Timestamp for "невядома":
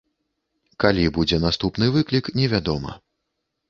2.43-3.01